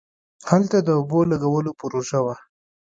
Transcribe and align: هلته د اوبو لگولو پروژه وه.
هلته 0.49 0.77
د 0.81 0.89
اوبو 0.99 1.19
لگولو 1.31 1.71
پروژه 1.79 2.19
وه. 2.25 2.35